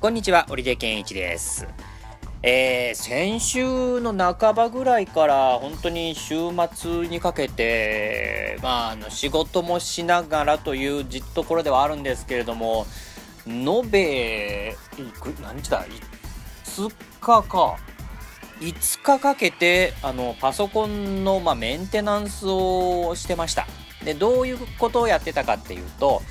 [0.00, 1.68] こんにちは、織出健一です。
[2.42, 6.36] えー、先週の半ばぐらいから本当に週
[6.72, 12.86] 末にかけて、まあ、あの仕事もしながらというじところではあるんですけれども、
[13.46, 15.84] 延べ、いく何日だ
[16.64, 16.88] ?5
[17.20, 17.76] 日か。
[18.60, 23.66] 5日かけて、あの、パソコンの、まあ、メンテナンスをしてました。
[24.02, 26.22] で、どういうことをやってたかっていうと、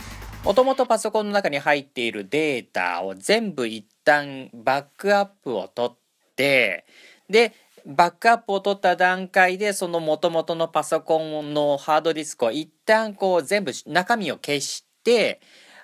[0.43, 5.97] もともとパソコンの中に入っているデータを全部一旦バックアップを取っ
[6.35, 6.85] て、
[7.29, 7.53] で、
[7.85, 15.41] バックアップを取った段階でその元々のパソコンのハードディスクを一旦こう全部中身を消して、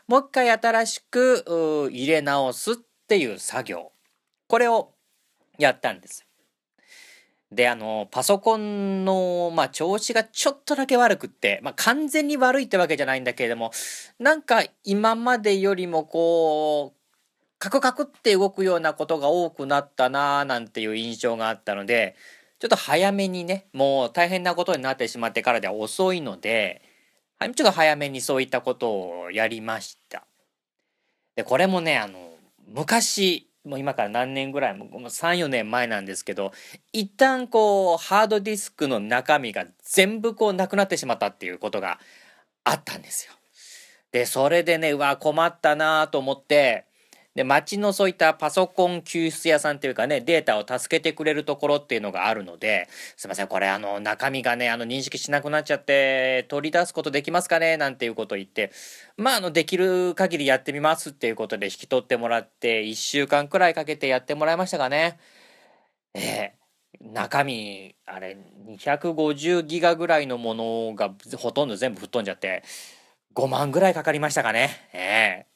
[0.08, 2.76] もう一回新しく入れ直すっ
[3.08, 3.92] ていう作業。
[4.48, 4.94] これを
[5.58, 6.25] やったんです。
[7.55, 13.72] で、あの、パソコンの、まあ、調子がちょっとだけ悪くって、まあ、完全に悪いってわけじゃないんだけれども、
[14.20, 17.00] なんか今までよりもこう、
[17.58, 22.16] カクカクって動くようなことが多くなったなぁなんていう印象があったので、
[22.59, 26.81] ちょっと早めにね、もう大変なことになってしまってからでは遅いので、
[27.38, 30.26] はいちょっと早めにそういったことをやりました。
[31.36, 32.36] で、これもね、あの、
[32.67, 36.52] 昔、もう今から何年ぐらいも、う3、4年前なんですけど、
[36.94, 41.99] 一旦こう、ハードディスクの中身が全部こうなくなってしまったっていうことが
[42.63, 43.33] あったんですよ。
[44.11, 46.86] で、それでね、うわ、困ったなと思って、
[47.36, 57.75] で、街のそういったパソコン救出屋さんっていうかね、データを助けてくれるところっていうのがあるので、すいません、これあの、中身がね、あの、認識しなくなっちゃって、取り出すことできますかね？
[57.75, 58.72] なんていうことを言って、
[59.17, 65.20] まあ、あの、できる限りやってみますっていうことで引き取ってもらって、1週間くらいかけてやってもらいましたかね。
[66.14, 66.55] ええ
[67.02, 72.64] 中身、あれ、250ギガぐらいのものがほとんど全部吹っ飛んじゃって、
[73.33, 74.89] 5万ぐらいかかりましたかね？
[74.94, 75.55] ええ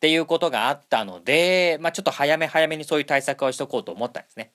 [0.00, 4.50] っていうことがあったので、まあ、ちょっと早め早めにそういう対策をしとこうと思ったんですね。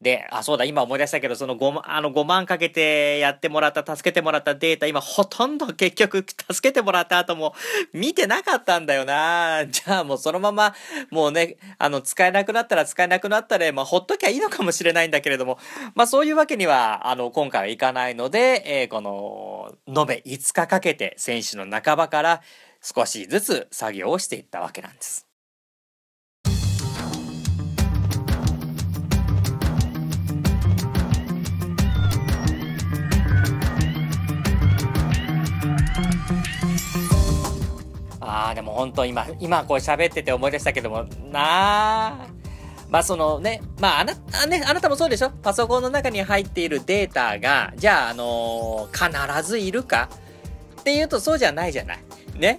[0.00, 7.54] で、あ、そうだ、今思い出したけど、その5万、あの5万かけてやってもらった、助けてもらったデータ、今ほとんど結局助けてもらった後も
[7.92, 9.64] 見てなかったんだよな。
[9.70, 10.74] じゃあもうそのまま、
[11.12, 15.60] もうね、あの、使えなくなったら使えなくなったで、まあ、ほっときゃいいのかもしれないんだけれども、
[15.94, 22.42] まあ、そういうわけには、あの、今回はいかないので、えーこの、延べ5日かけて、選手の半ばから
[22.84, 25.24] 少しずつ作業をしていったわけなんです。
[38.18, 42.26] ああ、でも本当今、今こう喋ってて思い出したけども、なあ。
[42.88, 45.30] まあそのね、まああな、あね、あなたもそうでしょ？
[45.30, 50.08] パソコンの中に入っているデータが、じゃあ、あのー必ずいるか
[50.80, 51.98] っていうとそうじゃないじゃない。
[52.38, 52.58] ね？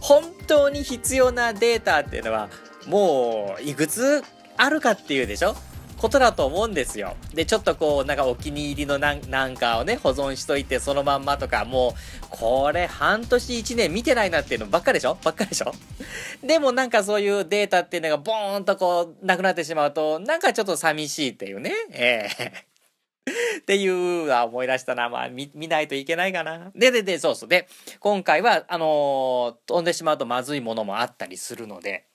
[0.00, 2.48] 本当に必要なデータっていうのは、
[2.86, 4.22] もう、いくつ
[4.56, 5.54] あるかっていうでしょ？
[5.98, 7.14] ことだと思うんですよ。
[7.34, 15.18] で、ちょっとこう、なんかお気に入りのなんかをね、保存しといてそのまんまとか、もう、これ半年一年見てないなっていうのばっかでしょ？
[15.22, 15.74] ばっかでしょ？
[16.42, 21.74] でもなんかそういうデータっていうのがボーンとこう、なくなってしまうと、なんかちょっと寂しいっていうね。
[21.92, 22.69] ええ
[23.60, 25.08] っていうのは思い出したな。
[25.08, 26.70] まあ、見、見ないといけないかな。
[26.74, 27.48] で、で、で、そうそう。
[27.48, 32.06] で、今回は、あのー飛んでしまうとまずいものもあったりするので、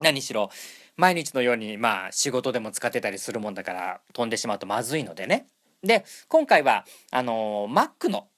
[0.00, 0.50] 何しろ、
[0.96, 5.46] 毎日のように、まあ、仕事でも使ってたりするもんだから、飛んでしまうとまずいのでね。
[5.82, 8.28] で、今回は、あのー Mac の、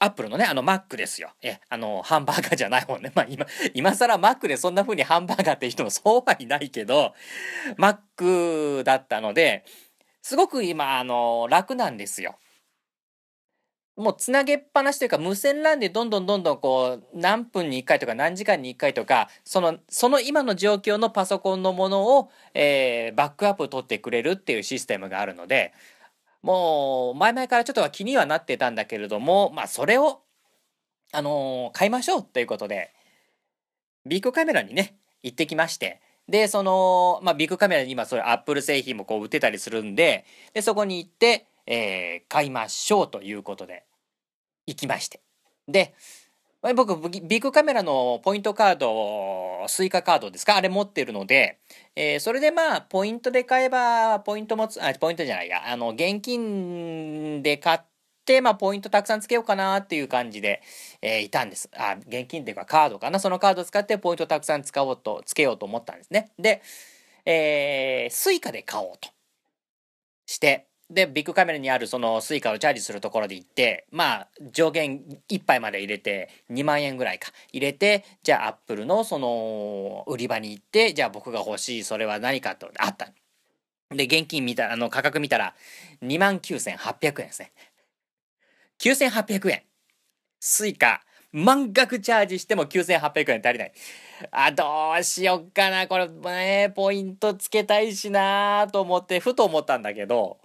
[0.00, 1.30] アップルのね、あの Mac ですよ。
[1.40, 3.12] え、あの、ハンバーガーじゃない方ね。
[3.14, 7.14] まあ今、今更 Mac でそんな風にハンバーガーって人もそうはいないけど、
[7.78, 9.64] Mac だったので、
[10.24, 12.38] すごく今、あの、楽なんですよ。
[13.94, 25.72] もうつなげっぱなしというか無線 LAN でどんどんどんどんこう何分に1回とか何時間に1回とかそのその今の状況のパソコンのものを、えーバックアップ取ってくれるっていうシステムがあるので
[26.42, 30.22] もう前々からちょっとは気にはなってたんだけれどもまあそれを
[31.12, 32.90] あのー買いましょうということで
[34.06, 43.84] ビッグカメラにね行ってきましてでその、まあ、ビッグカメラに今それアップル製品もこう売ってたりするんででそこに行って、えー買いましょうということで
[44.66, 45.20] 行きまして。
[45.68, 45.94] で
[46.62, 50.56] ま僕ビッグカメラのポイントカードスイカカードですか？
[50.56, 51.58] あれ持ってるので、
[51.94, 55.70] えーそれでまあポイントで買えばポイントもつあポイントじゃないや。
[55.70, 57.93] あの現金で買って
[58.40, 60.62] まあポイントたくさんつけようかなっていう感じで、
[61.02, 66.62] えーいたんですあ現金っていうかカードかなそのカードを使ってポイントたくさん使おうとつけようと思ったんですねで、
[67.26, 69.10] えー Suica で買おうと
[70.26, 83.08] してで、ビックカメラにあるその Suica をチャージするところで行って、まあ、上限1杯まで入れて、2万円ぐらいか、入れて、じゃあ Apple のその、売り場に行って、じゃあ僕が欲しい、それは何かと、あった。
[83.94, 85.54] で、現金見た、あの、価格見たら、
[86.02, 87.52] 29,800円ですね。
[88.80, 89.62] 9800円。
[90.40, 93.72] Suica、満額チャージしても9800円足りない。
[94.30, 95.86] あ、どうしよっかな。
[95.88, 100.38] これ、ね、ポイントつけたいしなと思って、ふと思ったんだけど、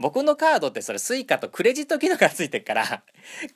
[0.00, 3.02] 僕のカードってそれ Suica とクレジット機能がついてるから、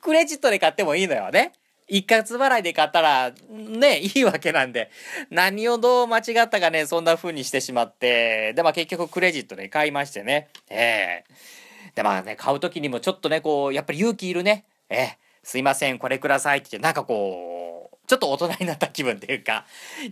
[0.01, 1.53] クレジットで買ってもいいのよね。
[1.87, 4.89] 一括払いで買ったら、ね、いいわけなんで、
[5.29, 10.49] 何をどう間違ったかね、そんな風にしてしまって、で、まあ結局クレジットで買いましてね。
[10.69, 11.33] ええー、
[11.95, 14.65] で、まあね、買う時にもちょっとね、こう、やっぱり勇気いるね。
[14.89, 19.65] え、すいません、これくださいって言って、なんかこう、ちょっと大人になった気分っていうか、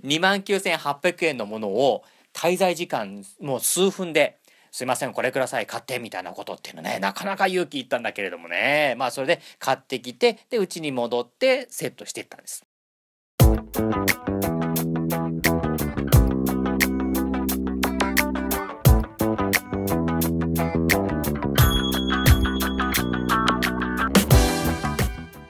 [0.04, 4.38] 2万9800円のものを滞在時間もう数分で、
[4.72, 8.96] すいません、これください、買って、みたいなことっていうのね、なかなか勇気いったんだけれどもね。
[8.98, 12.66] まあ、それで買ってきて、で、うちに戻ってセットしていったんです。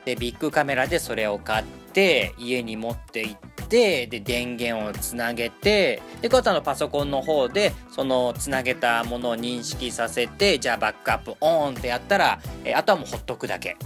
[0.06, 13.78] で、ビッグカメラでそれを買って、家に持って行って、で、電源をつなげて、で、こうのパソコンの方で、そのつなげたものを認識させて、じゃあバックアップオンってやったら、えあとはもうほっとくだけ。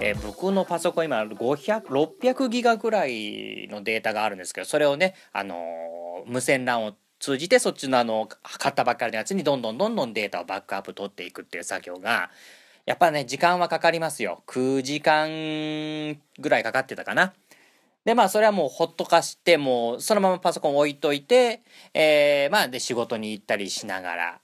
[0.00, 12.30] えー、僕のパソコン今500、600ギガぐらいのデータがあるんですけど、それをね、あのー、無線 LAN を通じてそっちのあの、買ったばっかりのやつにどんどんどんどんデータをバックアップ取っていくっていう作業が、
[12.88, 14.42] やっぱね、時間はかかりますよ。
[14.46, 15.28] 9時間
[16.38, 17.34] ぐらいかかってたかな。
[18.06, 21.60] で、まあ、それはもうほっとかして、もう、そのままパソコン置いといて、
[21.92, 24.40] えー、まあ、で、仕事に行ったりしながら、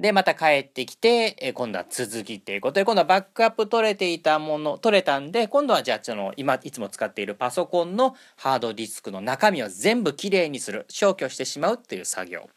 [0.00, 12.50] で、また帰ってきて、えー、今度は続きっていうことで、今度はバックアップ取れていたもの、取れたんで、今度はじゃあ、その、今、いつも使っているパソコンのハードディスクの中身を全部きれいにする、消去してしまうっていう作業。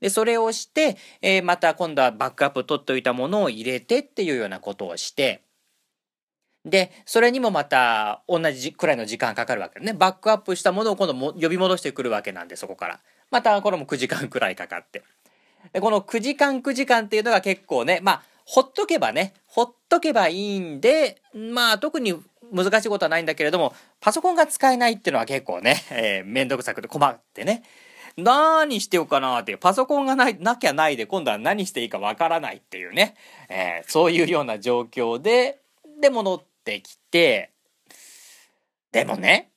[0.00, 5.42] で、それをして、えー、また今度はバックアップ取っておいたものを入れてっていうようなことをして、
[6.64, 9.94] で、それにもまた同じくらいの時間かかるわけね。
[9.94, 13.00] バックアップしたものを今度も呼び戻してくるわけなんで、そこから。
[13.30, 15.02] またこれも9時間くらいかかって。
[15.72, 22.14] で、この9時間9時間っていうのが結構ね、まあ、ほっとけばね、ほっとけばいいんで、まあ特に
[22.52, 27.62] 難しいことはないんだけれども、パソコンが使えないっていうのは結構ね、えー、めんどくさくて困ってね。
[28.22, 33.16] 何してようかなって、パソコンがない、なきゃないで今度は何していいかわからないっていうね、
[33.48, 35.60] えー、そういうような状況で、
[36.00, 37.52] で戻ってきて、
[38.92, 39.50] でもね、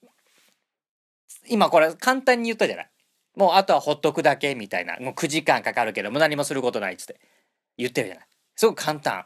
[1.50, 2.90] 今これ簡単に言ったじゃない。
[3.36, 4.98] もうあとはほっとくだけみたいな。
[5.00, 7.20] もう9時間かかるけども何もすることないっつって
[7.78, 8.28] 言ってるじゃない。
[8.56, 9.26] すごく簡単。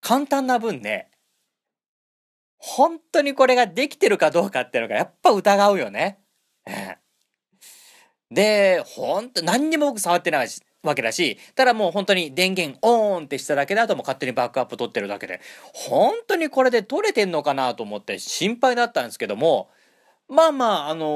[0.00, 1.10] 簡単な分ね、
[2.56, 6.18] 本当にこれができてるかどうかっていうのがやっぱ疑うよね。
[8.30, 15.40] で、ほんと何にも僕触ってないし、わけだし、ただもう本当に電源オンってしただけだともう勝手にバックアップ取ってるだけで、
[15.72, 19.70] 本当にこれで取れてんのかなと思って心配だったんですけども、
[20.28, 21.06] まあまあ、あの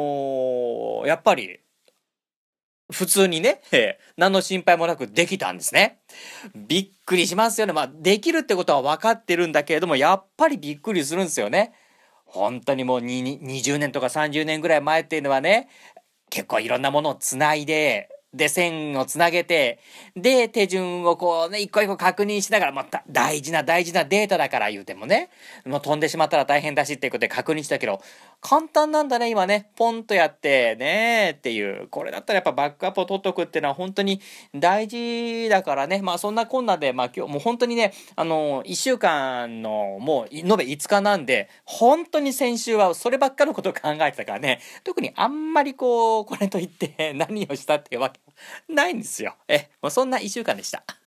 [1.05, 1.61] ー、やっぱり、
[2.91, 3.63] 普通にね、
[4.17, 6.01] 何の心配もなくできたんですね。
[6.55, 7.73] びっくりしますよね。
[7.73, 11.73] まあ、できるってことは分かってるんだけれども、やっぱりびっくりするんですよね。
[12.25, 15.69] 本当にもう20年とか30年ぐらい前っていうのはね、
[16.33, 19.79] 結構いろんなものをつないで、で、線をつなげて、
[20.17, 25.29] で、手順をこうね、一個一個確認しながら、また大事な大事なデータだから言うてもね、
[25.67, 28.01] もう飛んでしまったら大変だしっていうことで確認したけど、
[28.43, 34.21] 簡単なんだね、今ね、ポンとやって、ねっていう、これだったらやっぱバックアップを取っとくっていうのは本当に
[34.53, 48.21] 大事だからね、まあそんなこんなで、まあ今日もう本当にね、あの、一週間のもう延べ5日なんで、本当に先週はそればっかのことを考えてたからね、特にあんまりこう、これといって何をしたっていうわけ
[48.69, 49.37] ないんですよ。
[49.47, 51.02] え、もうそんな一週間でした。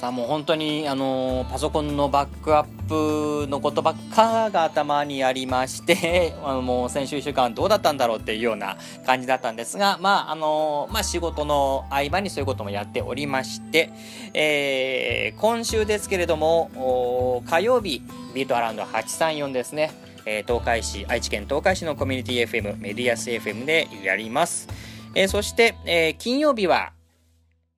[0.00, 13.90] さあもう本当にあのパソコンのバックアップのことばっかが頭にありまして あのもう先週1週間どうだったんだろうっていうような感じだったんですがまああのまあ仕事の合間にそういうこともやっておりまして、
[14.32, 18.00] えー、今週ですけれども火曜日
[18.32, 19.92] ビートアラウンド834ですね
[20.24, 24.68] えー、東海市、愛知県東海市のコミュニティ FM、メディアス FM でやります。
[25.14, 26.92] えー、そして、えー、金曜日は、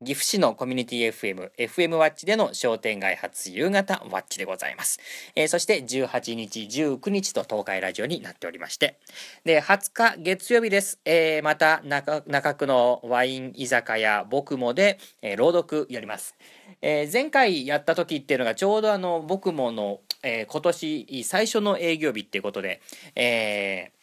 [0.04, 4.99] 岐阜市のコミュニティ FM、FM ワッチでの商店街初夕方ワッチでございます。
[5.37, 8.99] えー、そして18日、19日と東海ラジオになっておりまして、
[9.44, 10.99] で、20日月曜日です。
[11.04, 16.35] えー、また中、中区のワイン居酒屋、僕もで、えー、朗読やります。
[16.80, 22.80] えー、前回やった時っていうのがちょうどあの、僕もの、えー、今年最初の営業日っていうことで、
[23.14, 24.02] えー、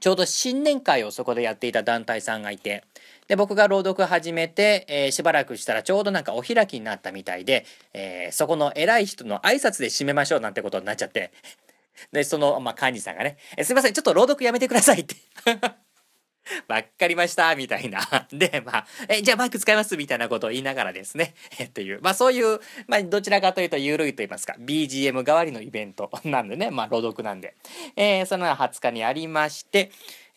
[0.00, 2.84] ちょうど新年会をそこでやっていた団体さんがいて、
[3.30, 11.30] で、僕が朗読始めて、えー、しばらくしたらちょうどなんかお開きになったみたいで、えー、そこの偉い人の挨拶で締めましょうなんてことになっちゃって、
[12.10, 15.14] で、その、まあ、幹事さんがね、えすいません、ちょっと朗読やめてくださいって
[16.66, 18.00] わかりました、みたいな。
[18.32, 19.96] で、まあ、え、じゃあマイク使います？
[19.96, 21.34] みたいなことを言いながらですね。
[21.60, 22.00] え、っていう。
[22.02, 22.58] まあそういう、
[22.88, 26.72] まあどちらかというと緩いと言いますか、BGM 代わりのイベントなんでね。
[26.72, 27.54] まあ朗読なんで。
[27.94, 29.92] えー、その20日にありまして、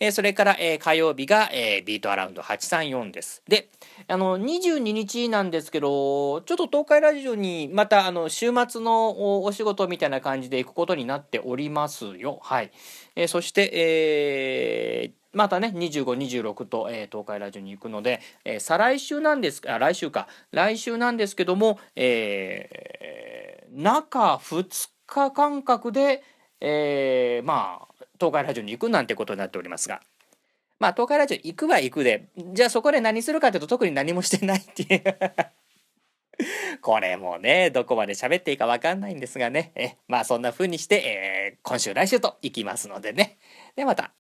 [0.05, 3.41] え、それから、え、火曜日が、え、ビートアラウンド834です。
[3.47, 3.69] で、
[4.09, 12.39] あの、22日なんですけど、ちょっと東海ラジオにまた、あの、週末のお仕事みたいな感じで行くことになっておりますよ。
[12.43, 12.71] はい。
[13.15, 26.23] え、そして、えー、またね、25、26と、えー、東海ラジオに行くので、えー、再来週なんですあ、来週か、来週なんですけども、えー、中2日間隔で、
[26.59, 30.01] えー、まあ、東海ラジオに行くなんてことになっておりますが、
[30.79, 35.03] まあ、東海ラジオ行くは行くで、じゃあそこで何するかというと特に何もしてないっていう
[36.81, 39.71] これもね、どこまで喋っていいかわかんないんですがね。
[39.75, 43.37] えまあそんな風にして、えー、今週来週と行きますのでね。
[43.75, 44.13] で、また